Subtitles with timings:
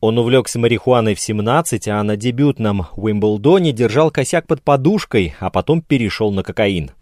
[0.00, 5.82] Он увлекся марихуаной в 17, а на дебютном Уимблдоне держал косяк под подушкой, а потом
[5.82, 6.92] перешел на кокаин.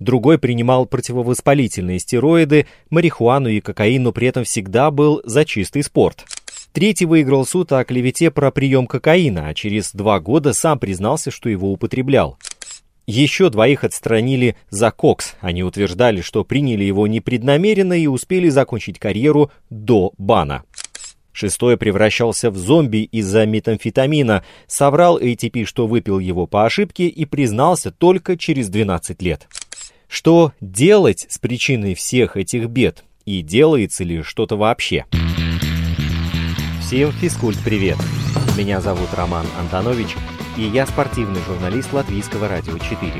[0.00, 6.24] Другой принимал противовоспалительные стероиды, марихуану и кокаину при этом всегда был за чистый спорт.
[6.72, 11.48] Третий выиграл суд о клевете про прием кокаина, а через два года сам признался, что
[11.48, 12.36] его употреблял.
[13.06, 15.36] Еще двоих отстранили за кокс.
[15.40, 20.64] Они утверждали, что приняли его непреднамеренно и успели закончить карьеру до бана.
[21.36, 27.90] Шестой превращался в зомби из-за метамфетамина, соврал ATP, что выпил его по ошибке и признался
[27.90, 29.46] только через 12 лет.
[30.08, 33.04] Что делать с причиной всех этих бед?
[33.26, 35.04] И делается ли что-то вообще?
[36.80, 37.98] Всем физкульт-привет!
[38.56, 40.16] Меня зовут Роман Антонович,
[40.56, 43.12] и я спортивный журналист Латвийского радио 4.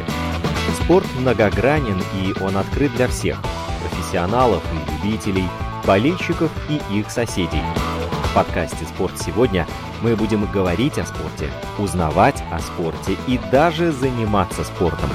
[0.83, 3.43] Спорт многогранен, и он открыт для всех–
[3.91, 5.45] профессионалов и любителей,
[5.87, 7.63] болельщиков и их соседей.
[8.25, 9.67] В подкасте «Спорт сегодня»
[10.03, 15.09] мы будем говорить о спорте, узнавать о спорте и даже заниматься спортом.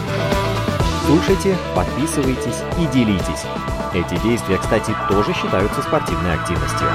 [1.06, 3.46] Слушайте, подписывайтесь и делитесь.
[3.94, 6.88] Эти действия, кстати, тоже считаются спортивной активностью.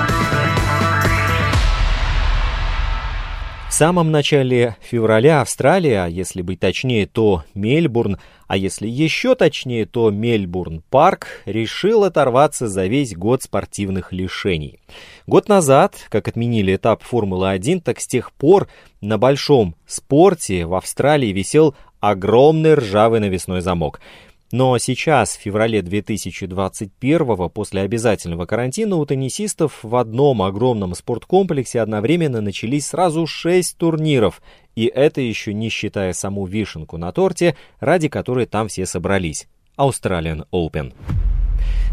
[3.78, 11.42] Самом начале февраля Австралия, если быть точнее, то Мельбурн, а если еще точнее, то Мельбурн-парк,
[11.44, 14.80] решил оторваться за весь год спортивных лишений.
[15.26, 18.66] Год назад, как отменили этап Формулы-1, так с тех пор
[19.02, 24.00] на большом спорте в Австралии висел огромный ржавый навесной замок–
[24.52, 32.40] но сейчас, в феврале 2021 после обязательного карантина, у теннисистов в одном огромном спорткомплексе одновременно
[32.40, 34.40] начались сразу шесть турниров.
[34.76, 39.48] И это еще не считая саму вишенку на торте, ради которой там все собрались.
[39.76, 40.94] Australian Open.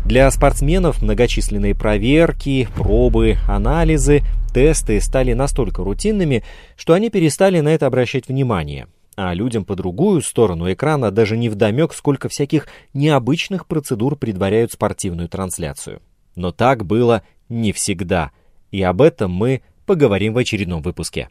[0.05, 4.21] Для спортсменов многочисленные проверки, пробы, анализы,
[4.53, 6.43] тесты стали настолько рутинными,
[6.75, 11.49] что они перестали на это обращать внимание– а людям по другую сторону экрана даже не
[11.49, 16.01] вдомек, сколько всяких необычных процедур предваряют спортивную трансляцию.
[16.35, 18.31] Но так было не всегда,
[18.71, 21.29] и об этом мы поговорим в очередном выпуске.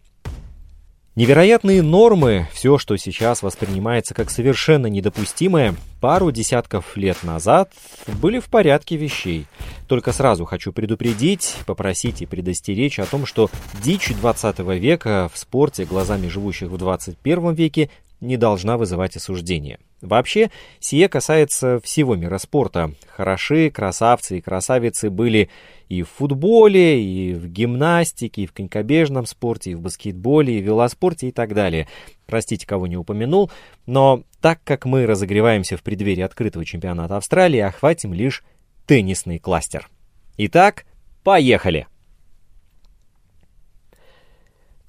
[1.15, 7.71] Невероятные нормы, все, что сейчас воспринимается как совершенно недопустимое, пару десятков лет назад
[8.07, 9.45] были в порядке вещей.
[9.89, 13.51] Только сразу хочу предупредить, попросить и предостеречь о том, что
[13.83, 17.91] дичь 20 века в спорте глазами живущих в 21 веке
[18.23, 19.79] не должна вызывать осуждения.
[20.01, 20.51] Вообще,
[20.81, 22.95] сие касается всего мира спорта.
[23.09, 25.51] Хороши красавцы и красавицы были
[25.89, 30.65] и в футболе, и в гимнастике, и в конькобежном спорте, и в баскетболе, и в
[30.65, 31.89] велоспорте и так далее.
[32.27, 33.51] Простите, кого не упомянул,
[33.87, 38.43] но так как мы разогреваемся в преддверии открытого чемпионата Австралии, охватим лишь
[38.87, 39.89] теннисный кластер.
[40.39, 40.87] Итак,
[41.25, 41.87] поехали!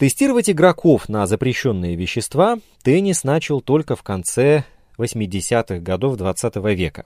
[0.03, 4.65] Тестировать игроков на запрещенные вещества теннис начал только в конце
[4.97, 7.05] 80-х годов 20 -го века.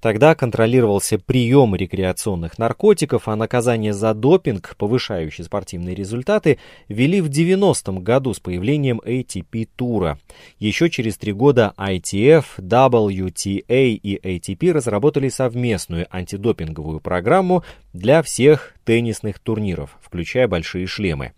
[0.00, 6.56] Тогда контролировался прием рекреационных наркотиков, а наказание за допинг, повышающий спортивные результаты,
[6.88, 10.18] ввели в 90-м году с появлением ATP-тура.
[10.58, 19.40] Еще через три года ITF, WTA и ATP разработали совместную антидопинговую программу для всех теннисных
[19.40, 21.34] турниров, включая большие шлемы.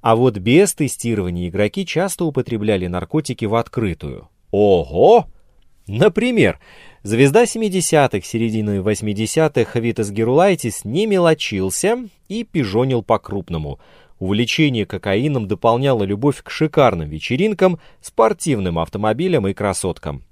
[0.00, 4.28] А вот без тестирования игроки часто употребляли наркотики в открытую.
[4.50, 5.26] Ого!
[5.86, 6.60] Например,
[7.02, 13.80] звезда 70-х, середины 80-х Витас Герулайтис не мелочился и пижонил по-крупному.
[14.18, 20.24] Увлечение кокаином дополняло любовь к шикарным вечеринкам, спортивным автомобилям и красоткам.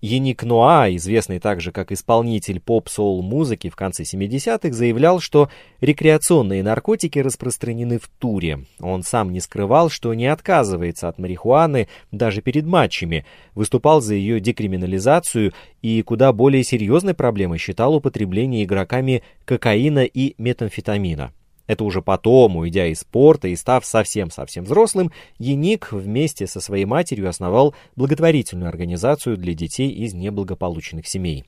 [0.00, 5.50] Яник Нуа, известный также как исполнитель поп-соул музыки в конце 70-х, заявлял, что
[5.82, 8.64] рекреационные наркотики распространены в туре.
[8.80, 14.40] Он сам не скрывал, что не отказывается от марихуаны даже перед матчами, выступал за ее
[14.40, 15.52] декриминализацию
[15.82, 21.32] и куда более серьезной проблемой считал употребление игроками кокаина и метамфетамина.
[21.70, 27.28] Это уже потом, уйдя из спорта и став совсем-совсем взрослым, Яник вместе со своей матерью
[27.28, 31.44] основал благотворительную организацию для детей из неблагополучных семей.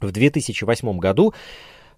[0.00, 1.34] В 2008 году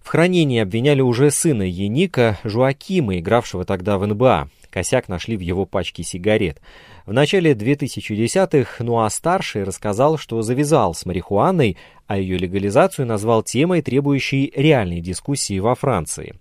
[0.01, 4.49] в хранении обвиняли уже сына Яника, Жуакима, игравшего тогда в НБА.
[4.71, 6.59] Косяк нашли в его пачке сигарет.
[7.05, 11.77] В начале 2010-х Нуа-старший рассказал, что завязал с марихуаной,
[12.07, 16.33] а ее легализацию назвал темой, требующей реальной дискуссии во Франции.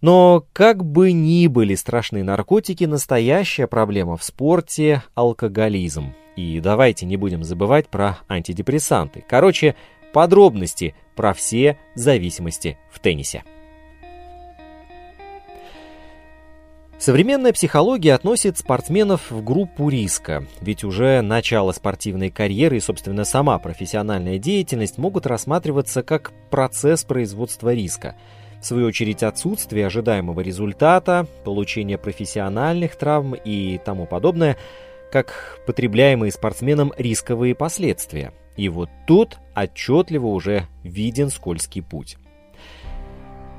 [0.00, 6.14] Но как бы ни были страшные наркотики, настоящая проблема в спорте– алкоголизм.
[6.36, 9.24] И давайте не будем забывать про антидепрессанты.
[9.28, 9.74] Короче,
[10.12, 13.42] подробности про все зависимости в теннисе.
[16.98, 23.56] Современная психология относит спортсменов в группу риска, ведь уже начало спортивной карьеры и, собственно, сама
[23.60, 28.16] профессиональная деятельность могут рассматриваться как процесс производства риска.
[28.60, 34.56] В свою очередь, отсутствие ожидаемого результата, получение профессиональных травм и тому подобное,
[35.12, 38.32] как потребляемые спортсменом рисковые последствия.
[38.56, 42.18] И вот тут отчетливо уже виден скользкий путь.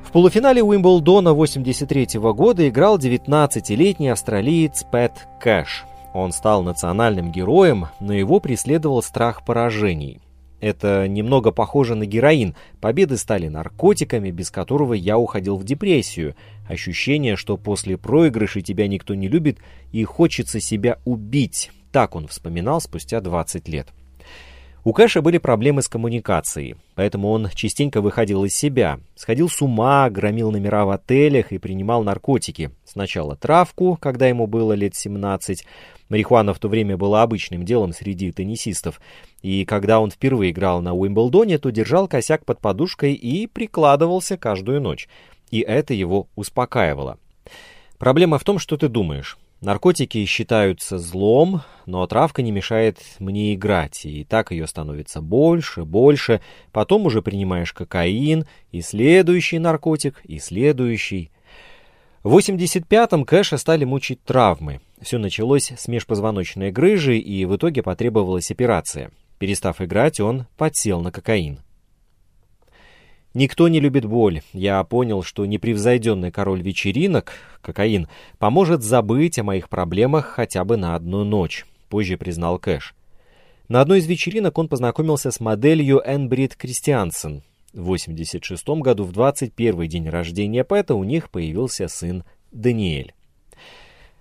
[0.04, 5.86] В полуфинале Уимблдона 83 года играл 19-летний австралиец Пэт Кэш.
[6.14, 10.20] Он стал национальным героем, но его преследовал страх поражений.
[10.60, 12.56] Это немного похоже на героин.
[12.82, 16.36] Победы стали наркотиками, без которого я уходил в депрессию.
[16.68, 19.60] Ощущение, что после проигрыша тебя никто не любит
[19.92, 21.72] и хочется себя убить.
[21.92, 23.88] Так он вспоминал спустя 20 лет.
[24.86, 30.10] У Кэша были проблемы с коммуникацией, поэтому он частенько выходил из себя, сходил с ума,
[30.10, 32.72] громил номера в отелях и принимал наркотики.
[32.86, 35.66] Сначала травку, когда ему было лет 17.
[36.08, 39.02] Марихуана в то время была обычным делом среди теннисистов.
[39.42, 44.80] И когда он впервые играл на Уимблдоне, то держал косяк под подушкой и прикладывался каждую
[44.80, 45.10] ночь.
[45.52, 47.18] И это его успокаивало.
[47.98, 49.38] Проблема в том, что ты думаешь.
[49.62, 56.40] Наркотики считаются злом, но травка не мешает мне играть, и так ее становится больше, больше.
[56.72, 61.32] Потом уже принимаешь кокаин, и следующий наркотик, и следующий.
[62.24, 64.80] В 85-м Кэша стали мучить травмы.
[65.02, 69.12] Все началось с межпозвоночной грыжи, и в итоге потребовалась операция.
[69.40, 71.60] Перестав играть, он подсел на кокаин.
[73.34, 74.42] Никто не любит боль.
[74.54, 78.08] Я понял, что непревзойденный король вечеринок, кокаин,
[78.40, 82.96] поможет забыть о моих проблемах хотя бы на одну ночь, позже признал Кэш.
[83.68, 87.44] На одной из вечеринок он познакомился с моделью Энбрид Кристиансен.
[87.72, 93.14] В 86 году, в 21 день рождения Пэта, у них появился сын Даниэль.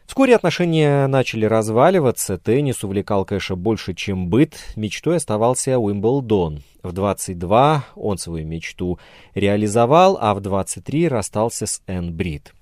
[0.09, 6.63] Вскоре отношения начали разваливаться, теннис увлекал Кэша больше, чем быт, мечтой оставался Уимблдон.
[6.83, 8.99] В 22 он свою мечту
[9.35, 12.55] реализовал, а в 23 расстался с Энн Брид.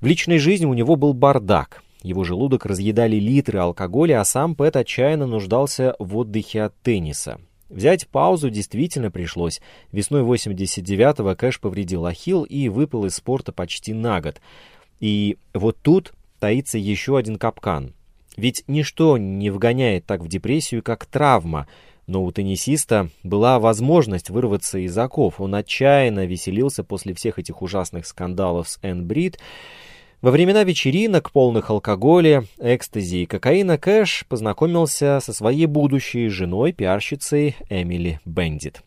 [0.00, 1.82] В личной жизни у него был бардак.
[2.02, 7.40] Его желудок разъедали литры алкоголя, а сам Пэт отчаянно нуждался в отдыхе от тенниса.
[7.70, 9.62] Взять паузу действительно пришлось.
[9.90, 14.42] Весной 89-го Кэш повредил ахилл и выпал из спорта почти на год.
[15.00, 17.94] И вот тут таится еще один капкан.
[18.36, 21.66] Ведь ничто не вгоняет так в депрессию, как травма,
[22.06, 25.40] но у теннисиста была возможность вырваться из оков.
[25.40, 29.38] Он отчаянно веселился после всех этих ужасных скандалов с Энн Брид.
[30.22, 37.56] Во времена вечеринок, полных алкоголя, экстази и кокаина, Кэш познакомился со своей будущей женой, пиарщицей
[37.68, 38.82] Эмили Бендит.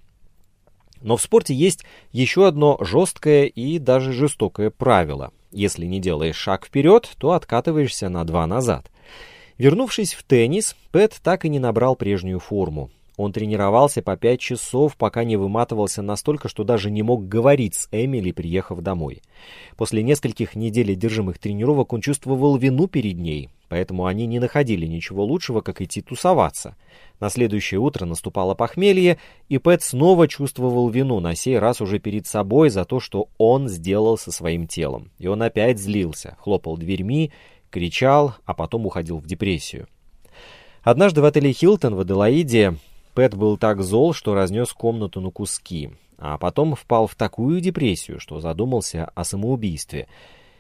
[1.02, 5.32] Но в спорте есть еще одно жесткое и даже жестокое правило.
[5.52, 8.90] Если не делаешь шаг вперед, то откатываешься на два назад.
[9.58, 12.90] Вернувшись в теннис, Пэт так и не набрал прежнюю форму.
[13.22, 17.88] Он тренировался по пять часов, пока не выматывался настолько, что даже не мог говорить с
[17.92, 19.22] Эмили, приехав домой.
[19.78, 25.24] После нескольких недель одержимых тренировок он чувствовал вину перед ней, поэтому они не находили ничего
[25.24, 26.76] лучшего, как идти тусоваться.
[27.20, 29.20] На следующее утро наступало похмелье,
[29.50, 33.70] и Пэт снова чувствовал вину, на сей раз уже перед собой, за то, что он
[33.70, 35.12] сделал со своим телом.
[35.20, 37.32] И он опять злился, хлопал дверьми,
[37.70, 39.88] кричал, а потом уходил в депрессию.
[40.82, 42.78] Однажды в отеле «Хилтон» в Аделаиде
[43.14, 48.20] Пэт был так зол, что разнес комнату на куски, а потом впал в такую депрессию,
[48.20, 50.08] что задумался о самоубийстве.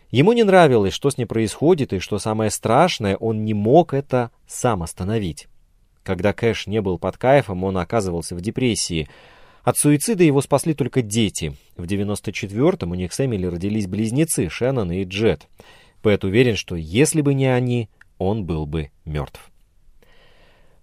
[0.10, 4.31] Ему не нравилось, что с ним происходит, и что самое страшное, он не мог это
[4.46, 5.48] сам остановить.
[6.03, 9.08] Когда Кэш не был под кайфом, он оказывался в депрессии.
[9.63, 11.55] От суицида его спасли только дети.
[11.77, 15.48] В 94-м у них с Эмили родились близнецы Шеннон и Джет.
[16.01, 19.50] Пэт уверен, что если бы не они, он был бы мертв.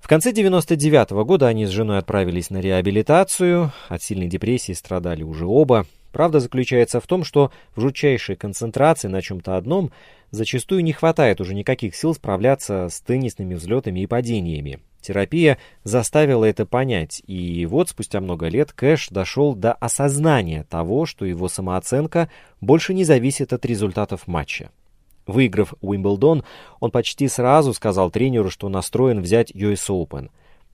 [0.01, 3.73] В конце 99 -го года они с женой отправились на реабилитацию.
[3.89, 5.87] От сильной депрессии страдали уже оба.
[6.13, 9.93] Правда заключается в том, что в жутчайшей концентрации на чем-то одном
[10.31, 14.81] зачастую не хватает уже никаких сил справляться с теннисными взлетами и падениями.
[15.01, 21.25] Терапия заставила это понять, и вот спустя много лет Кэш дошел до осознания того, что
[21.25, 24.71] его самооценка больше не зависит от результатов матча.
[25.29, 26.43] Выиграв Уимблдон,
[26.81, 30.31] он почти сразу сказал тренеру, что настроен взять US Open.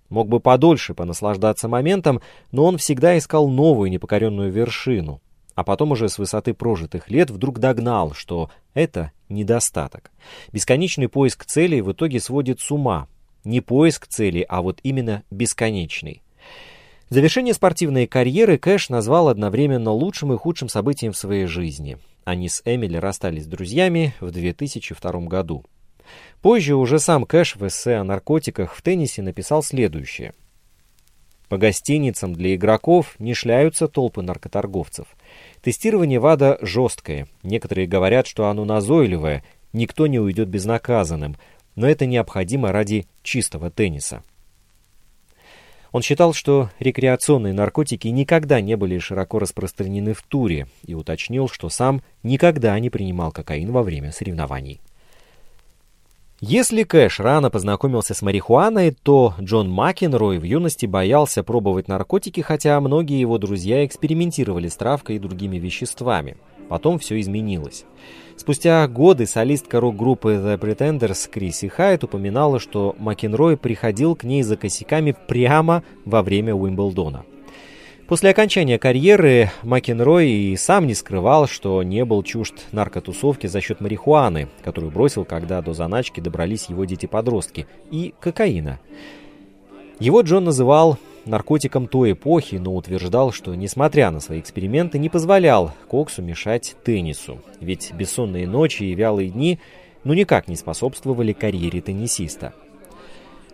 [0.08, 2.20] Мог бы подольше понаслаждаться моментом,
[2.52, 5.20] но он всегда искал новую непокоренную вершину.
[5.56, 10.12] А потом уже с высоты прожитых лет вдруг догнал, что это недостаток.
[10.52, 13.08] Бесконечный поиск целей в итоге сводит с ума.
[13.42, 16.22] Не поиск цели, а вот именно бесконечный.
[17.10, 21.98] Завершение спортивной карьеры Кэш назвал одновременно лучшим и худшим событием в своей жизни.
[22.24, 25.64] Они с Эмили расстались с друзьями в 2002 году.
[26.40, 30.34] Позже уже сам Кэш в эссе о наркотиках в теннисе написал следующее.
[31.48, 35.06] По гостиницам для игроков не шляются толпы наркоторговцев.
[35.62, 37.28] Тестирование ВАДА жесткое.
[37.42, 41.36] Некоторые говорят, что оно назойливое, никто не уйдет безнаказанным,
[41.76, 44.22] но это необходимо ради чистого тенниса.
[45.94, 51.68] Он считал, что рекреационные наркотики никогда не были широко распространены в туре и уточнил, что
[51.68, 54.80] сам никогда не принимал кокаин во время соревнований.
[56.40, 62.80] Если Кэш рано познакомился с марихуаной, то Джон Макенрой в юности боялся пробовать наркотики, хотя
[62.80, 66.36] многие его друзья экспериментировали с травкой и другими веществами.
[66.68, 67.84] Потом все изменилось.
[68.36, 74.56] Спустя годы солистка рок-группы The Pretenders Криси Хайт упоминала, что Макенрой приходил к ней за
[74.56, 77.24] косяками прямо во время Уимблдона.
[78.08, 83.80] После окончания карьеры Макенрой и сам не скрывал, что не был чужд наркотусовки за счет
[83.80, 88.78] марихуаны, которую бросил, когда до заначки добрались его дети-подростки, и кокаина.
[90.00, 95.72] Его Джон называл наркотиком той эпохи, но утверждал, что, несмотря на свои эксперименты, не позволял
[95.88, 99.58] коксу мешать теннису, ведь бессонные ночи и вялые дни
[100.04, 102.52] ну никак не способствовали карьере теннисиста.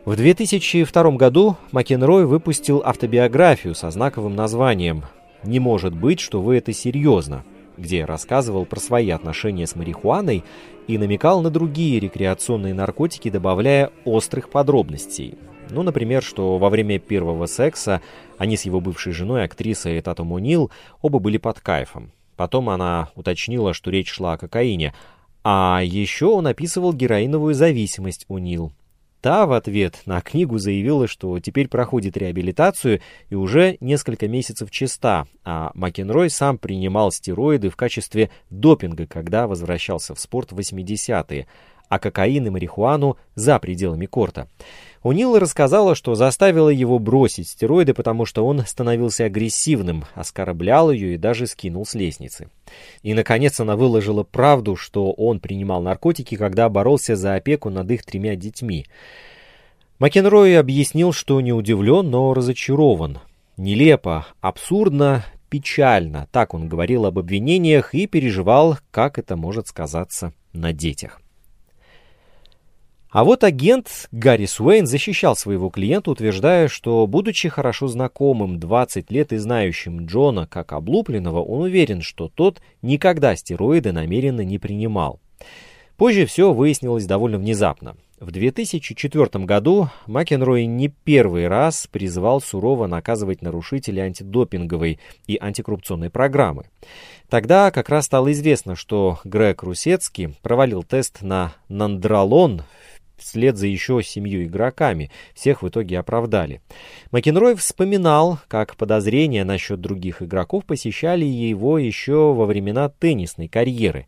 [0.04, 5.04] В 2002 году Макенрой выпустил автобиографию со знаковым названием
[5.44, 7.44] «Не может быть, что вы это серьезно»,
[7.76, 10.44] где рассказывал про свои отношения с марихуаной
[10.86, 15.34] и намекал на другие рекреационные наркотики, добавляя острых подробностей.
[15.70, 18.00] Ну, например, что во время первого секса
[18.38, 22.12] они с его бывшей женой, актрисой Тато Мунил, оба были под кайфом.
[22.36, 24.94] Потом она уточнила, что речь шла о кокаине.
[25.44, 28.72] А еще он описывал героиновую зависимость у Нил.
[29.20, 35.26] Та в ответ на книгу заявила, что теперь проходит реабилитацию и уже несколько месяцев чиста,
[35.44, 41.46] а Макенрой сам принимал стероиды в качестве допинга, когда возвращался в спорт в 80-е,
[41.90, 44.48] а кокаин и марихуану за пределами корта.
[45.02, 51.18] Унила рассказала, что заставила его бросить стероиды, потому что он становился агрессивным, оскорблял ее и
[51.18, 52.50] даже скинул с лестницы.
[53.02, 58.04] И, наконец, она выложила правду, что он принимал наркотики, когда боролся за опеку над их
[58.04, 58.86] тремя детьми.
[59.98, 63.20] Макенрой объяснил, что не удивлен, но разочарован.
[63.56, 70.74] Нелепо, абсурдно, печально, так он говорил об обвинениях и переживал, как это может сказаться на
[70.74, 71.20] детях.
[73.10, 79.32] А вот агент Гарри Суэйн защищал своего клиента, утверждая, что, будучи хорошо знакомым 20 лет
[79.32, 85.18] и знающим Джона как облупленного, он уверен, что тот никогда стероиды намеренно не принимал.
[85.96, 87.96] Позже все выяснилось довольно внезапно.
[88.20, 96.66] В 2004 году Макенрой не первый раз призывал сурово наказывать нарушителей антидопинговой и антикоррупционной программы.
[97.28, 102.62] Тогда как раз стало известно, что Грег Русецкий провалил тест на нандролон
[103.20, 105.10] вслед за еще семью игроками.
[105.34, 106.60] Всех в итоге оправдали.
[107.10, 114.06] Макенрой вспоминал, как подозрения насчет других игроков посещали его еще во времена теннисной карьеры.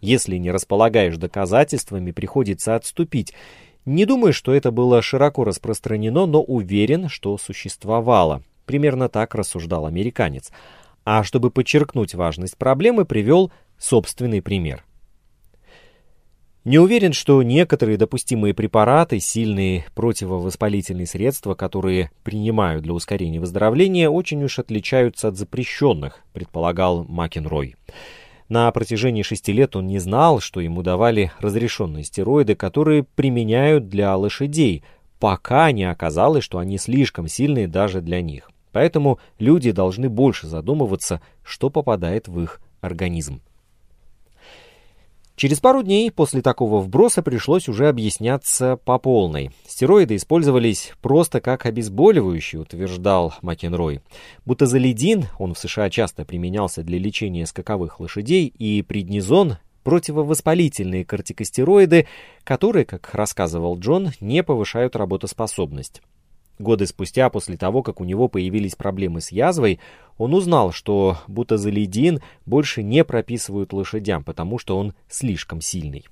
[0.00, 3.34] Если не располагаешь доказательствами, приходится отступить.
[3.84, 8.42] Не думаю, что это было широко распространено, но уверен, что существовало.
[8.66, 10.52] Примерно так рассуждал американец.
[11.04, 14.84] А чтобы подчеркнуть важность проблемы, привел собственный пример.
[16.68, 24.44] Не уверен, что некоторые допустимые препараты, сильные противовоспалительные средства, которые принимают для ускорения выздоровления, очень
[24.44, 27.76] уж отличаются от запрещенных, предполагал Макенрой.
[28.50, 34.14] На протяжении шести лет он не знал, что ему давали разрешенные стероиды, которые применяют для
[34.14, 34.84] лошадей,
[35.18, 38.50] пока не оказалось, что они слишком сильные даже для них.
[38.72, 43.40] Поэтому люди должны больше задумываться, что попадает в их организм.
[45.38, 49.52] Через пару дней после такого вброса пришлось уже объясняться по полной.
[49.68, 54.00] Стероиды использовались просто как обезболивающие, утверждал Макенрой.
[54.44, 62.08] Бутазолидин, он в США часто применялся для лечения скаковых лошадей, и преднизон противовоспалительные кортикостероиды,
[62.42, 66.02] которые, как рассказывал Джон, не повышают работоспособность.
[66.58, 69.78] Годы спустя, после того, как у него появились проблемы с язвой,
[70.16, 76.04] он узнал, что бутазолидин больше не прописывают лошадям, потому что он слишком сильный.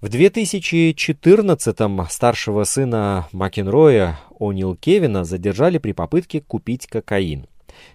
[0.00, 7.46] В 2014-м старшего сына Макенроя, О'Нил Кевина, задержали при попытке купить кокаин.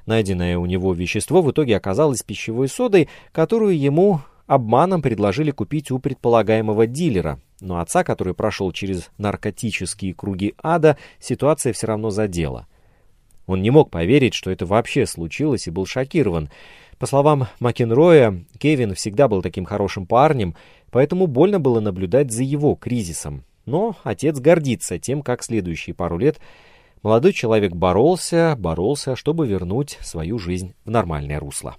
[0.06, 6.00] Найденное у него вещество в итоге оказалось пищевой содой, которую ему обманом предложили купить у
[6.00, 12.68] предполагаемого дилера, но отца, который прошел через наркотические круги ада, ситуация все равно задела.
[13.48, 16.50] Он не мог поверить, что это вообще случилось, и был шокирован.
[17.00, 20.56] По словам Макенроя, Кевин всегда был таким хорошим парнем,
[20.92, 23.44] поэтому больно было наблюдать за его кризисом.
[23.66, 26.40] Но отец гордится тем, как следующие пару лет
[27.02, 31.76] молодой человек боролся, боролся, чтобы вернуть свою жизнь в нормальное русло.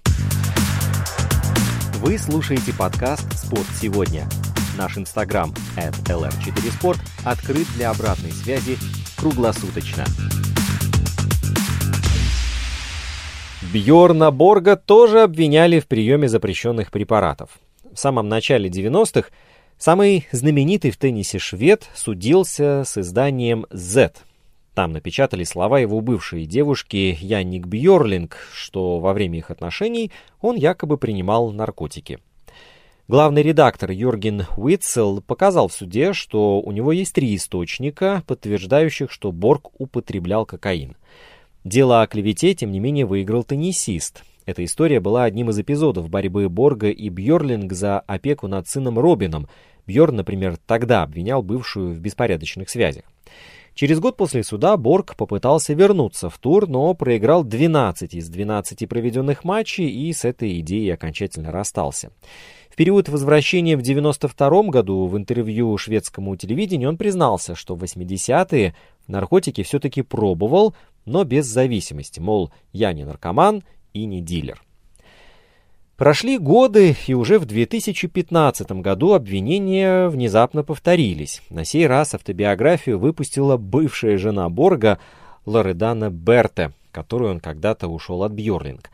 [1.95, 4.27] Вы слушаете подкаст «Спорт сегодня».
[4.77, 8.77] Наш инстаграм lr4sport открыт для обратной связи
[9.15, 10.03] круглосуточно.
[13.73, 17.51] Бьорна Борга тоже обвиняли в приеме запрещенных препаратов.
[17.93, 19.29] В самом начале 90-х
[19.77, 24.13] самый знаменитый в теннисе швед судился с изданием Z.
[24.73, 30.97] Там напечатали слова его бывшей девушки Янник Бьорлинг, что во время их отношений он якобы
[30.97, 32.19] принимал наркотики.
[33.07, 39.31] Главный редактор Юрген Уитцел показал в суде, что у него есть три источника, подтверждающих, что
[39.31, 40.95] Борг употреблял кокаин.
[41.63, 44.23] Дело о клевете, тем не менее, выиграл теннисист.
[44.47, 49.47] Эта история была одним из эпизодов борьбы Борга и Бьорлинг за опеку над сыном Робином.
[49.85, 53.03] Бьорн, например, тогда обвинял бывшую в беспорядочных связях.
[53.75, 59.43] Через год после суда Борг попытался вернуться в тур, но проиграл 12 из 12 проведенных
[59.43, 62.11] матчей и с этой идеей окончательно расстался.
[62.69, 68.75] В период возвращения в 1992 году в интервью шведскому телевидению он признался, что в 80-е
[69.07, 73.63] наркотики все-таки пробовал, но без зависимости, мол, я не наркоман
[73.93, 74.64] и не дилер.
[75.97, 81.41] Прошли годы, и уже в 2015 году обвинения внезапно повторились.
[81.49, 84.99] На сей раз автобиографию выпустила бывшая жена Борга
[85.45, 88.91] Лоредана Берте, которую он когда-то ушел от Бьорлинг.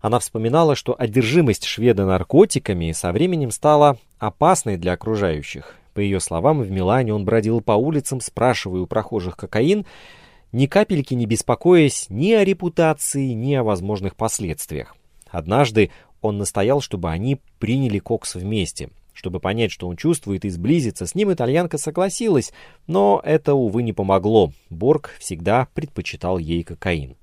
[0.00, 5.74] Она вспоминала, что одержимость шведа наркотиками со временем стала опасной для окружающих.
[5.92, 9.86] По ее словам, в Милане он бродил по улицам, спрашивая у прохожих кокаин,
[10.52, 14.94] ни капельки не беспокоясь ни о репутации, ни о возможных последствиях.
[15.30, 18.90] Однажды он настоял, чтобы они приняли кокс вместе.
[19.12, 22.52] Чтобы понять, что он чувствует, и сблизиться с ним, итальянка согласилась,
[22.86, 24.52] но это, увы, не помогло.
[24.70, 27.16] Борг всегда предпочитал ей кокаин.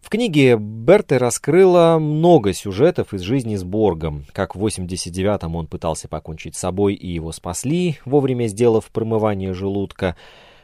[0.00, 4.24] В книге Берте раскрыла много сюжетов из жизни с Боргом.
[4.32, 10.16] Как в 89-м он пытался покончить с собой и его спасли, вовремя сделав промывание желудка.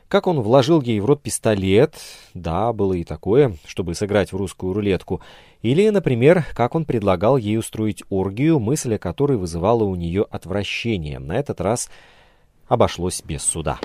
[0.09, 1.97] Как он вложил ей в рот пистолет,
[2.35, 5.21] да, было и такое, чтобы сыграть в русскую рулетку.
[5.63, 11.19] Или, например, как он предлагал ей устроить оргию, мысль о которой вызывала у нее отвращение.
[11.19, 11.91] На этот раз
[12.69, 13.79] обошлось без суда.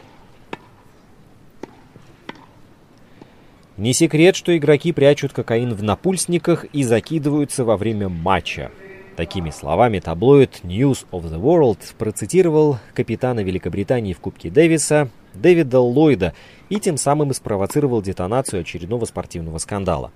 [3.77, 8.71] Не секрет, что игроки прячут кокаин в напульсниках и закидываются во время матча.
[9.15, 15.09] Такими словами таблоид News of the World процитировал капитана Великобритании в Кубке Дэвиса
[15.41, 16.33] Дэвида Ллойда
[16.69, 20.11] и тем самым спровоцировал детонацию очередного спортивного скандала.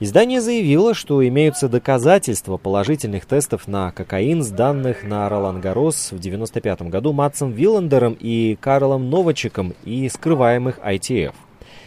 [0.00, 6.90] Издание заявило, что имеются доказательства положительных тестов на кокаин, сданных на Ролан Гарос в 1995
[6.90, 11.34] году Матсом Виллендером и Карлом Новачиком и скрываемых ITF.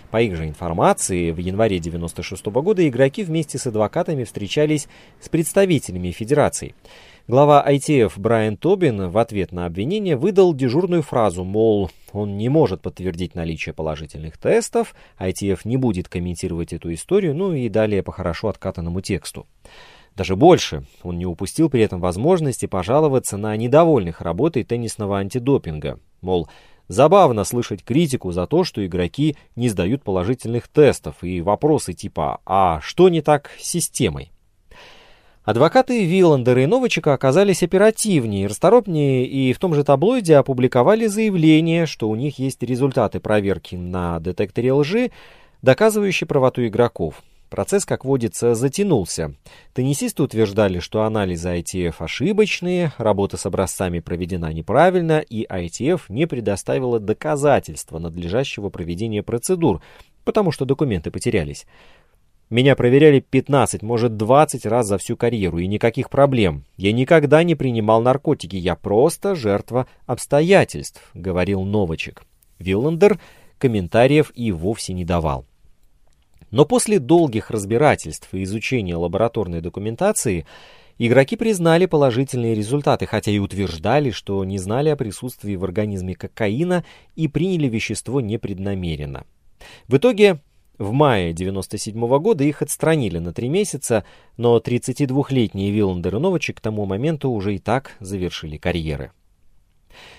[0.09, 4.87] По их же информации, в январе 1996 года игроки вместе с адвокатами встречались
[5.19, 6.75] с представителями федераций.
[7.29, 12.81] Глава ITF Брайан Тобин в ответ на обвинение выдал дежурную фразу, мол, он не может
[12.81, 18.47] подтвердить наличие положительных тестов, ITF не будет комментировать эту историю, ну и далее по хорошо
[18.47, 19.45] откатанному тексту.
[20.15, 25.99] Даже больше, он не упустил при этом возможности пожаловаться на недовольных работой теннисного антидопинга.
[26.21, 26.47] Мол,
[26.87, 32.79] Забавно слышать критику за то, что игроки не сдают положительных тестов и вопросы типа «А
[32.79, 34.31] что не так с системой?».
[35.47, 42.09] Адвокаты Вилландера и Новичика оказались оперативнее, расторопнее и в том же таблоиде опубликовали заявление, что
[42.09, 45.11] у них есть результаты проверки на детекторе лжи,
[45.61, 47.23] доказывающие правоту игроков.
[47.49, 49.35] Процесс, как водится, затянулся.
[49.73, 56.99] Теннисисты утверждали, что анализы ITF ошибочные, работа с образцами проведена неправильно, и ITF не предоставила
[56.99, 59.81] доказательства надлежащего проведения процедур,
[60.25, 61.65] потому что документы потерялись.
[62.49, 66.63] Меня проверяли 15, может 20 раз за всю карьеру, и никаких проблем.
[66.77, 72.23] Я никогда не принимал наркотики, я просто жертва обстоятельств, говорил Новачек.
[72.57, 73.19] Виллендер
[73.57, 75.45] комментариев и вовсе не давал.
[76.49, 80.45] Но после долгих разбирательств и изучения лабораторной документации
[80.97, 86.85] игроки признали положительные результаты, хотя и утверждали, что не знали о присутствии в организме кокаина
[87.17, 89.25] и приняли вещество непреднамеренно.
[89.89, 90.39] В итоге
[90.77, 94.05] в мае 1997 -го года их отстранили на три месяца,
[94.37, 99.11] но 32-летние Виллендер и Новачек к тому моменту уже и так завершили карьеры.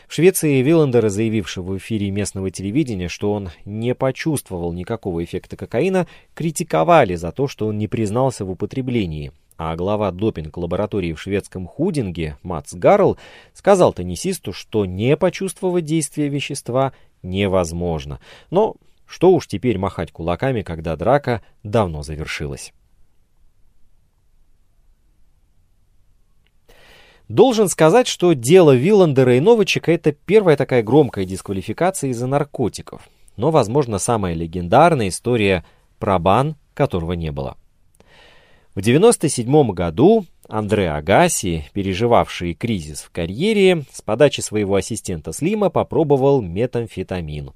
[0.08, 6.06] В Швеции Виллендера, заявившего в эфире местного телевидения, что он не почувствовал никакого эффекта кокаина,
[6.34, 9.32] критиковали за то, что он не признался в употреблении.
[9.56, 13.18] А глава допинг-лаборатории в шведском Худинге Мац Гарл
[13.54, 16.92] сказал теннисисту, что не почувствовать действие вещества
[17.22, 18.20] невозможно.
[18.50, 18.76] Но
[19.08, 22.72] что уж теперь махать кулаками, когда драка давно завершилась.
[27.28, 33.02] Должен сказать, что дело Вилландера и Новичека это первая такая громкая дисквалификация из-за наркотиков.
[33.36, 35.64] Но, возможно, самая легендарная история
[35.98, 37.56] про бан, которого не было.
[38.74, 46.40] В 1997 году Андре Агаси, переживавший кризис в карьере, с подачи своего ассистента Слима попробовал
[46.40, 47.50] метамфетамин.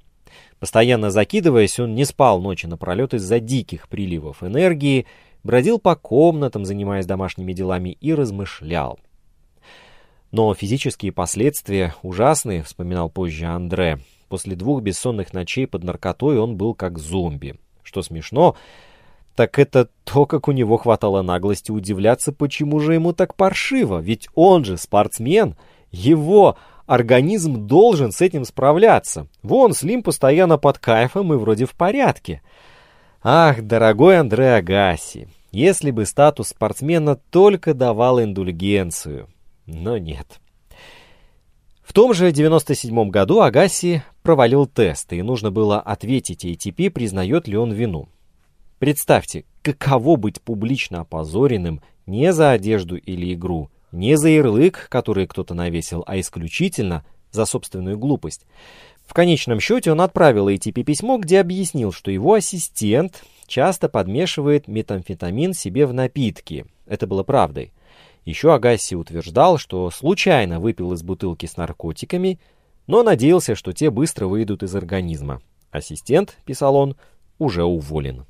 [0.62, 5.07] Постоянно закидываясь, он не спал ночи напролет из-за диких приливов энергии,
[5.42, 9.01] бродил по комнатам, занимаясь домашними делами, и размышлял.
[10.31, 13.98] Но физические последствия ужасные, вспоминал позже Андре.
[14.29, 17.57] После двух бессонных ночей под наркотой он был как зомби.
[17.83, 18.55] Что смешно,
[19.35, 24.29] так это то, как у него хватало наглости удивляться, почему же ему так паршиво, ведь
[24.37, 25.57] он же спортсмен,
[25.90, 26.57] его
[26.94, 29.26] организм должен с этим справляться.
[29.42, 32.42] Вон, Слим постоянно под кайфом и вроде в порядке.
[33.22, 39.28] Ах, дорогой Андре Агаси, если бы статус спортсмена только давал индульгенцию
[39.66, 40.40] но нет.
[41.83, 47.57] В том же 97 году Агаси провалил тест, и нужно было ответить ATP, признает ли
[47.57, 48.09] он вину.
[48.78, 55.55] Представьте, каково быть публично опозоренным не за одежду или игру, не за ярлык, который кто-то
[55.55, 58.46] навесил, а исключительно за собственную глупость.
[59.07, 65.52] В конечном счете он отправил ATP письмо, где объяснил, что его ассистент часто подмешивает метамфетамин
[65.55, 66.64] себе в напитки.
[66.87, 67.72] Это было правдой.
[68.24, 72.38] Еще Агасси утверждал, что случайно выпил из бутылки с наркотиками,
[72.87, 75.42] но надеялся, что те быстро выйдут из организма.
[75.70, 76.96] Ассистент, писал он,
[77.38, 78.24] уже уволен.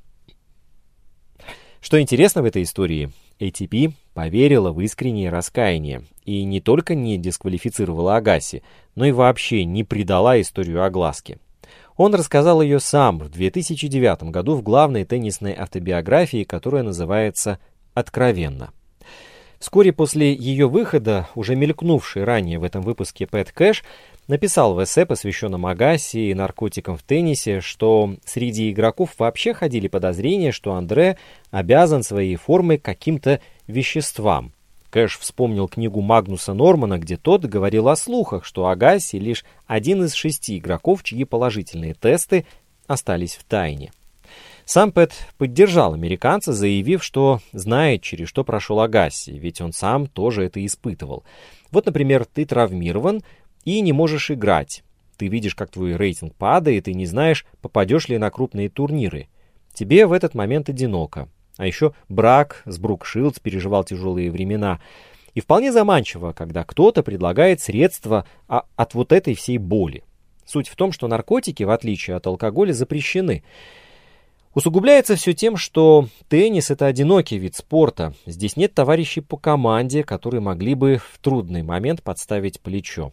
[1.83, 8.15] Что интересно в этой истории, ATP поверила в искреннее раскаяние и не только не дисквалифицировала
[8.15, 8.63] Агаси,
[8.95, 11.39] но и вообще не предала историю огласке.
[11.97, 17.59] Он рассказал ее сам в 2009 году в главной теннисной автобиографии, которая называется
[17.93, 18.71] «Откровенно».
[19.63, 23.85] Вскоре после ее выхода, уже мелькнувший ранее в этом выпуске Пэт Кэш,
[24.27, 30.51] написал в эссе, посвященном Агаси и наркотикам в теннисе, что среди игроков вообще ходили подозрения,
[30.51, 31.17] что Андре
[31.49, 34.51] обязан своей формой каким-то веществам.
[34.89, 40.13] Кэш вспомнил книгу Магнуса Нормана, где тот говорил о слухах, что Агаси лишь один из
[40.13, 42.45] шести игроков, чьи положительные тесты
[42.85, 43.93] остались в тайне.
[44.65, 50.43] Сам Пэт поддержал американца, заявив, что знает, через что прошел Агасси, ведь он сам тоже
[50.45, 51.23] это испытывал.
[51.71, 53.23] Вот, например, ты травмирован
[53.65, 54.83] и не можешь играть.
[55.17, 59.27] Ты видишь, как твой рейтинг падает, и не знаешь, попадешь ли на крупные турниры.
[59.73, 61.29] Тебе в этот момент одиноко.
[61.57, 64.79] А еще брак с Брук Шилдс переживал тяжелые времена.
[65.33, 70.03] И вполне заманчиво, когда кто-то предлагает средства от вот этой всей боли.
[70.45, 73.43] Суть в том, что наркотики, в отличие от алкоголя, запрещены.
[74.53, 78.13] Усугубляется все тем, что теннис– это одинокий вид спорта.
[78.27, 83.11] Здесь нет товарищей по команде, которые могли бы в трудный момент подставить плечо.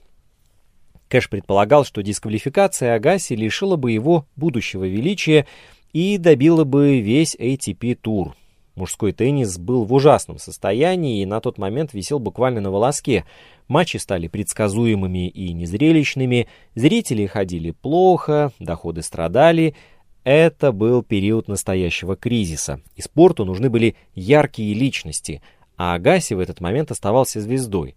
[1.08, 5.46] Кэш предполагал, что дисквалификация Агаси лишила бы его будущего величия
[5.94, 8.36] и добила бы весь ATP-тур.
[8.76, 13.24] Мужской теннис был в ужасном состоянии и на тот момент висел буквально на волоске.
[13.66, 19.74] Матчи стали предсказуемыми и незрелищными, зрители ходили плохо, доходы страдали–
[20.24, 25.42] это был период настоящего кризиса, и спорту нужны были яркие личности,
[25.76, 27.96] а Агаси в этот момент оставался звездой.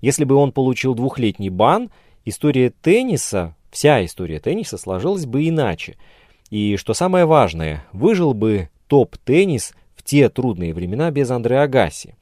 [0.00, 1.90] Если бы он получил двухлетний бан,
[2.24, 5.96] история тенниса, вся история тенниса сложилась бы иначе.
[6.50, 12.14] И что самое важное, выжил бы топ-теннис в те трудные времена без Андреа Агаси.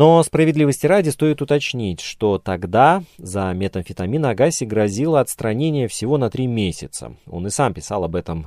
[0.00, 6.46] Но справедливости ради стоит уточнить, что тогда за метамфетамин Агаси грозило отстранение всего на три
[6.46, 7.16] месяца.
[7.26, 8.46] Он и сам писал об этом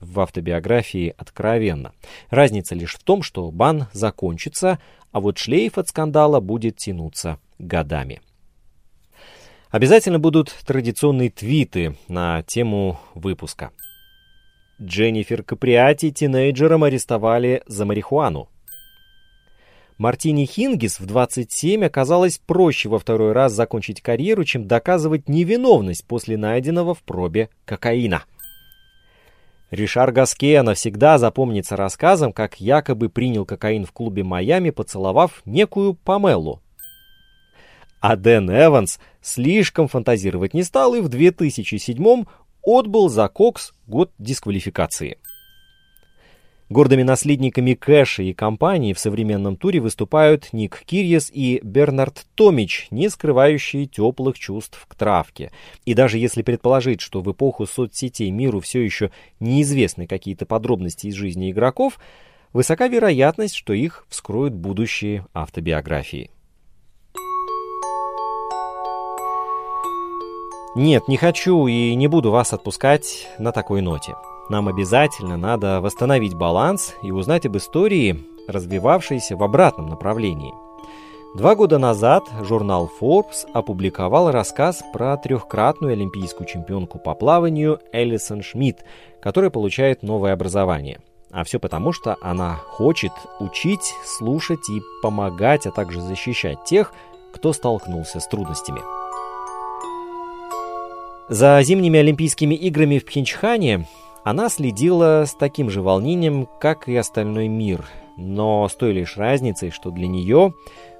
[0.00, 1.92] в автобиографии откровенно.
[2.30, 4.78] Разница лишь в том, что бан закончится,
[5.12, 8.22] а вот шлейф от скандала будет тянуться годами.
[9.70, 13.72] Обязательно будут традиционные твиты на тему выпуска.
[14.80, 18.48] Дженнифер Каприати тинейджером арестовали за марихуану.
[19.96, 26.36] Мартини Хингис в 27 оказалось проще во второй раз закончить карьеру, чем доказывать невиновность после
[26.36, 28.24] найденного в пробе кокаина.
[29.70, 36.60] Ришар Гаске навсегда запомнится рассказом, как якобы принял кокаин в клубе Майами, поцеловав некую Памелу.
[38.00, 42.24] А Дэн Эванс слишком фантазировать не стал и в 2007
[42.62, 45.18] отбыл за Кокс год дисквалификации.
[46.70, 53.10] Гордыми наследниками Кэша и компании в современном туре выступают Ник Кирьес и Бернард Томич, не
[53.10, 55.52] скрывающие теплых чувств к травке.
[55.84, 61.14] И даже если предположить, что в эпоху соцсетей миру все еще неизвестны какие-то подробности из
[61.14, 61.98] жизни игроков,
[62.54, 66.30] высока вероятность, что их вскроют будущие автобиографии.
[70.74, 74.14] Нет, не хочу и не буду вас отпускать на такой ноте.
[74.50, 80.52] Нам обязательно надо восстановить баланс и узнать об истории, развивавшейся в обратном направлении.
[81.34, 88.84] Два года назад журнал Forbes опубликовал рассказ про трехкратную олимпийскую чемпионку по плаванию Элисон Шмидт,
[89.20, 91.00] которая получает новое образование.
[91.32, 96.92] А все потому, что она хочет учить, слушать и помогать, а также защищать тех,
[97.32, 98.80] кто столкнулся с трудностями.
[101.28, 103.86] За зимними Олимпийскими играми в Пхенчхане
[104.24, 107.84] она следила с таким же волнением, как и остальной мир,
[108.16, 110.54] но с той лишь разницей, что для нее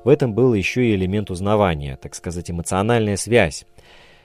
[0.05, 3.65] в этом был еще и элемент узнавания, так сказать, эмоциональная связь.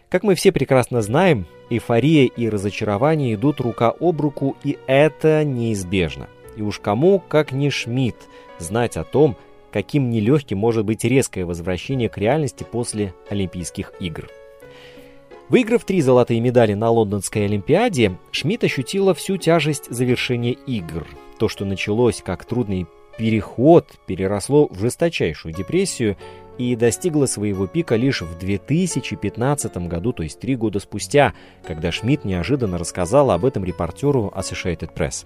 [0.09, 6.27] Как мы все прекрасно знаем, эйфория и разочарование идут рука об руку, и это неизбежно.
[6.57, 9.37] И уж кому, как не Шмидт, знать о том,
[9.71, 14.27] каким нелегким может быть резкое возвращение к реальности после Олимпийских игр.
[15.49, 21.07] Выиграв три золотые медали на Лондонской Олимпиаде, Шмидт ощутила всю тяжесть завершения игр.
[21.39, 22.85] То, что началось как трудный
[23.17, 26.17] переход, переросло в жесточайшую депрессию
[26.59, 31.33] и достигло своего пика лишь в 2015 году, то есть три года спустя,
[31.65, 35.25] когда Шмидт неожиданно рассказала об этом репортеру Associated Press.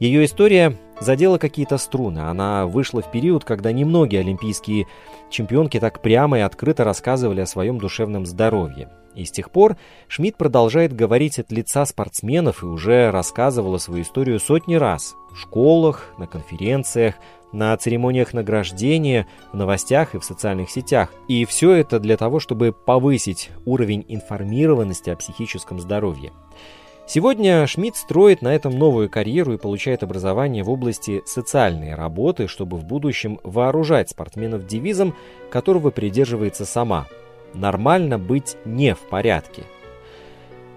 [0.00, 2.20] Ее история задела какие-то струны.
[2.20, 4.86] Она вышла в период, когда немногие олимпийские
[5.34, 8.88] чемпионки так прямо и открыто рассказывали о своем душевном здоровье.
[9.14, 9.76] И с тех пор
[10.08, 15.14] Шмидт продолжает говорить от лица спортсменов и уже рассказывала свою историю сотни раз.
[15.32, 17.14] В школах, на конференциях,
[17.52, 21.12] на церемониях награждения, в новостях и в социальных сетях.
[21.28, 26.32] И все это для того, чтобы повысить уровень информированности о психическом здоровье.
[27.06, 32.78] Сегодня Шмидт строит на этом новую карьеру и получает образование в области социальной работы, чтобы
[32.78, 35.14] в будущем вооружать спортсменов девизом,
[35.50, 37.06] которого придерживается сама–
[37.54, 39.62] нормально быть не в порядке.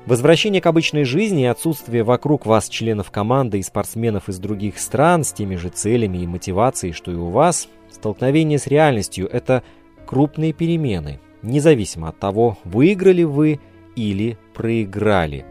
[0.06, 5.24] Возвращение к обычной жизни и отсутствие вокруг вас членов команды и спортсменов из других стран
[5.24, 9.64] с теми же целями и мотивацией, что и у вас, столкновение с реальностью– это
[10.06, 13.60] крупные перемены, независимо от того, выиграли вы
[13.98, 15.46] или проиграли.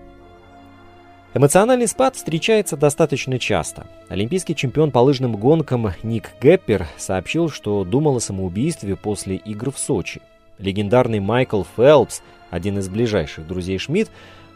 [1.36, 3.86] Эмоциональный спад встречается достаточно часто.
[4.08, 9.78] Олимпийский чемпион по лыжным гонкам Ник Геппер сообщил, что думал о самоубийстве после игр в
[9.78, 10.22] Сочи.
[10.56, 14.10] Легендарный Майкл Фелпс, один из ближайших друзей Шмидт,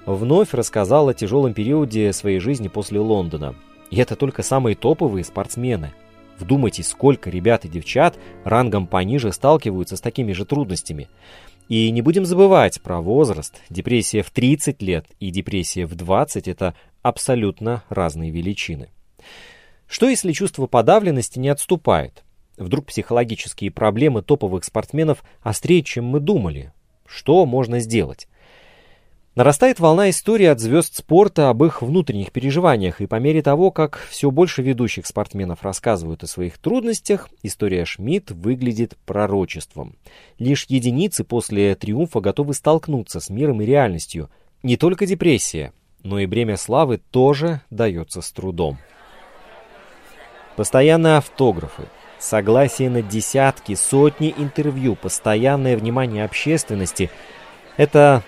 [0.07, 3.55] вновь рассказал о тяжелом периоде своей жизни после Лондона.
[3.91, 5.93] И это только самые топовые спортсмены.
[6.39, 11.11] Вдумайтесь, сколько ребят и девчат рангом пониже сталкиваются с такими же трудностями.
[11.71, 13.55] И не будем забывать про возраст.
[13.71, 18.89] Депрессия в 30 лет и депрессия в 20– это абсолютно разные величины.
[19.87, 22.25] Что если чувство подавленности не отступает?
[22.57, 26.73] Вдруг психологические проблемы топовых спортсменов острее, чем мы думали.
[27.07, 28.27] Что можно сделать?
[29.37, 34.05] Нарастает волна истории от звезд спорта об их внутренних переживаниях, и по мере того, как
[34.11, 39.95] все больше ведущих спортсменов рассказывают о своих трудностях, история Шмидт выглядит пророчеством.
[40.39, 44.29] Лишь единицы после триумфа готовы столкнуться с миром и реальностью.
[44.65, 48.79] Не только депрессия, но и бремя славы тоже дается с трудом.
[50.57, 51.85] Постоянные автографы,
[52.21, 57.11] Согласие на десятки, сотни интервью, постоянное внимание общественности–
[57.79, 58.23] это,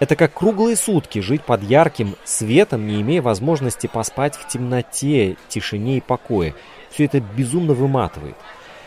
[0.00, 5.98] это как круглые сутки жить под ярким светом, не имея возможности поспать в темноте, тишине
[5.98, 6.54] и покое.
[6.90, 8.36] Все это безумно выматывает.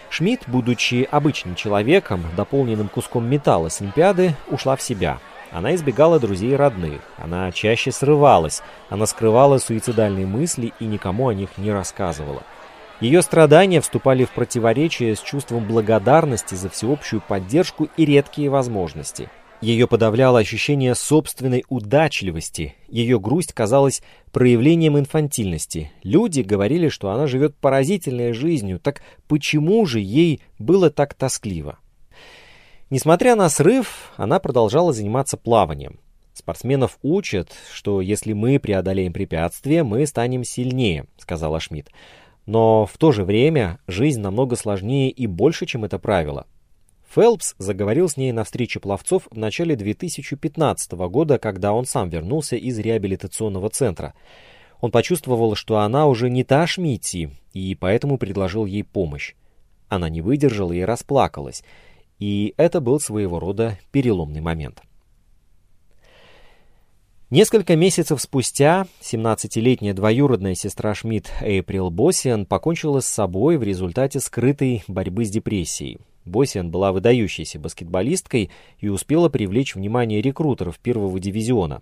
[0.10, 5.20] Шмидт, будучи обычным человеком, дополненным куском металла с Олимпиады, ушла в себя.
[5.52, 11.34] Она избегала друзей и родных, она чаще срывалась, она скрывала суицидальные мысли и никому о
[11.34, 12.44] них не рассказывала.
[13.00, 19.30] Ее страдания вступали в противоречие с чувством благодарности за всеобщую поддержку и редкие возможности.
[19.62, 25.92] Ее подавляло ощущение собственной удачливости, ее грусть казалась проявлением инфантильности.
[26.04, 31.80] Люди говорили, что она живет поразительной жизнью, так почему же ей было так тоскливо?
[32.92, 36.00] Несмотря на срыв, она продолжала заниматься плаванием.
[36.34, 41.90] Спортсменов учат, что если мы преодолеем препятствия, мы станем сильнее, сказала Шмидт.
[42.46, 46.46] Но в то же время жизнь намного сложнее и больше, чем это правило.
[47.14, 52.56] Фелпс заговорил с ней на встрече пловцов в начале 2015 года, когда он сам вернулся
[52.56, 54.14] из реабилитационного центра.
[54.82, 59.34] Он почувствовал, что она уже не та Шмидти, и поэтому предложил ей помощь.
[59.88, 61.64] Она не выдержала и расплакалась,
[62.20, 64.82] и это был своего рода переломный момент.
[67.30, 74.84] Несколько месяцев спустя 17-летняя двоюродная сестра Шмидт Эйприл Боссиан покончила с собой в результате скрытой
[74.88, 76.00] борьбы с депрессией.
[76.28, 81.82] Боссиан была выдающейся баскетболисткой и успела привлечь внимание рекрутеров первого дивизиона.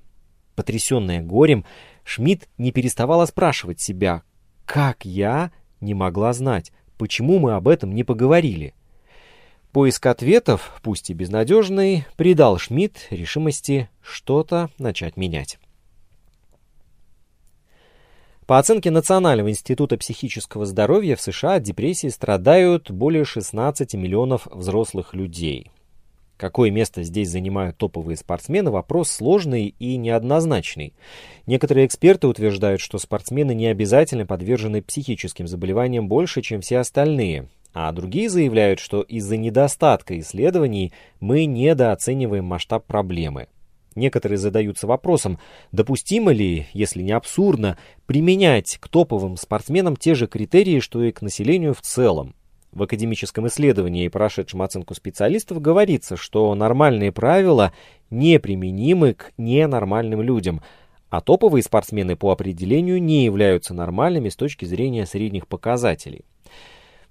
[0.56, 1.66] Потрясенная горем,
[2.04, 4.24] Шмидт не переставала спрашивать себя,
[4.66, 8.74] как я не могла знать, почему мы об этом не поговорили.
[9.72, 15.60] Поиск ответов, пусть и безнадежный, придал Шмидт решимости что-то начать менять.
[18.48, 25.16] По оценке Национального института психического здоровья в США от депрессии страдают более 16 миллионов взрослых
[25.16, 25.72] людей.
[26.38, 30.94] Какое место здесь занимают топовые спортсмены– вопрос сложный и неоднозначный.
[31.48, 37.92] Некоторые эксперты утверждают, что спортсмены не обязательно подвержены психическим заболеваниям больше, чем все остальные, а
[37.94, 43.48] другие заявляют, что из-за недостатка исследований мы недооцениваем масштаб проблемы.
[43.96, 45.40] Некоторые задаются вопросом,
[45.72, 51.22] допустимо ли, если не абсурдно, применять к топовым спортсменам те же критерии, что и к
[51.22, 52.36] населению в целом.
[52.74, 57.72] В академическом исследовании, прошедшем оценку специалистов, говорится, что нормальные правила
[58.10, 60.62] неприменимы к ненормальным людям,
[61.10, 66.26] а топовые спортсмены по определению не являются нормальными с точки зрения средних показателей.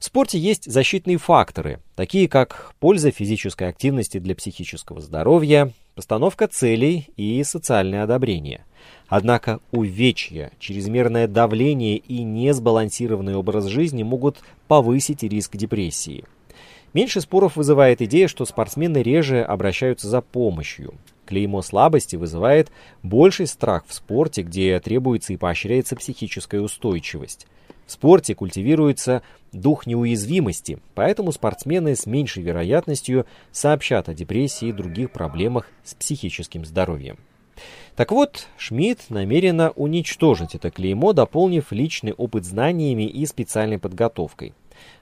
[0.05, 7.09] В спорте есть защитные факторы, такие как польза физической активности для психического здоровья, постановка целей
[7.17, 8.67] и социальное одобрение.
[9.09, 16.27] Однако увечья, чрезмерное давление и несбалансированный образ жизни могут повысить риск депрессии.
[16.93, 20.93] Меньше споров вызывает идея, что спортсмены реже обращаются за помощью.
[21.25, 22.71] Клеймо слабости вызывает
[23.03, 27.47] больший страх в спорте, где требуется и поощряется психическая устойчивость.
[27.87, 35.11] В спорте культивируется дух неуязвимости, поэтому спортсмены с меньшей вероятностью сообщат о депрессии и других
[35.11, 37.19] проблемах с психическим здоровьем.
[37.95, 44.55] Так вот, Шмидт намерена уничтожить это клеймо, дополнив личный опыт знаниями и специальной подготовкой.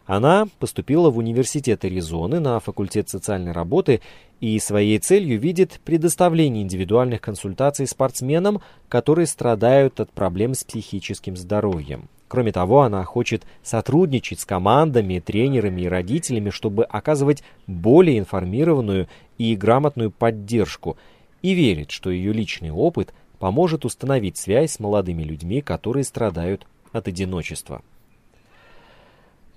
[0.04, 4.02] Она поступила в университет Аризоны на факультет социальной работы
[4.40, 12.08] и своей целью видит предоставление индивидуальных консультаций спортсменам, которые страдают от проблем с психическим здоровьем.
[12.32, 19.54] Кроме того, она хочет сотрудничать с командами, тренерами и родителями, чтобы оказывать более информированную и
[19.54, 20.96] грамотную поддержку,
[21.42, 27.06] и верит, что ее личный опыт поможет установить связь с молодыми людьми, которые страдают от
[27.06, 27.82] одиночества.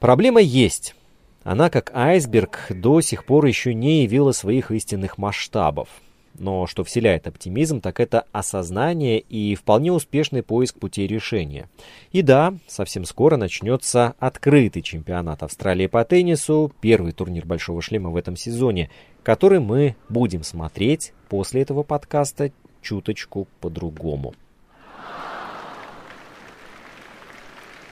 [0.01, 0.95] Проблема есть.
[1.45, 5.87] Она, как айсберг, до сих пор еще не явила своих истинных масштабов.
[6.37, 11.69] Но что вселяет оптимизм, так это осознание и вполне успешный поиск путей решения.
[12.11, 18.17] И да, совсем скоро начнется открытый чемпионат Австралии по теннису, первый турнир Большого Шлема в
[18.17, 18.89] этом сезоне,
[19.23, 24.33] который мы будем смотреть после этого подкаста чуточку по-другому.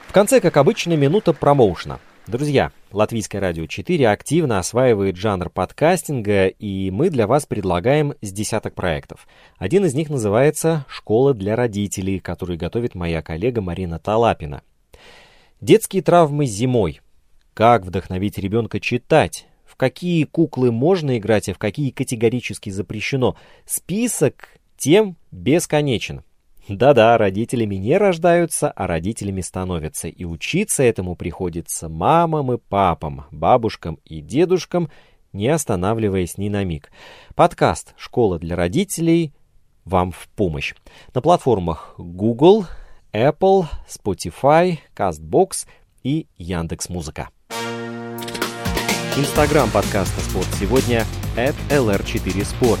[0.06, 6.92] В конце, как обычно, минута промоушена– Друзья, Латвийское радио 4 активно осваивает жанр подкастинга, и
[6.92, 9.26] мы для вас предлагаем с десяток проектов.
[9.58, 14.62] Один из них называется «Школа для родителей», который готовит моя коллега Марина Талапина.
[15.60, 17.00] Детские травмы зимой.
[17.52, 19.48] Как вдохновить ребенка читать?
[19.64, 23.34] В какие куклы можно играть, а в какие категорически запрещено?
[23.66, 26.22] Список тем бесконечен.
[26.68, 30.08] Да-да, родителями не рождаются, а родителями становятся.
[30.08, 34.90] И учиться этому приходится мамам и папам, бабушкам и дедушкам,
[35.32, 36.90] не останавливаясь ни на миг.
[37.34, 39.34] Подкаст «Школа для родителей»
[39.84, 40.74] вам в помощь.
[41.12, 42.64] На платформах Google,
[43.12, 45.66] Apple, Spotify, CastBox
[46.02, 47.28] и Яндекс.Музыка.
[49.18, 51.04] Инстаграм подкаста «Спорт сегодня»
[51.36, 52.80] at lr4sport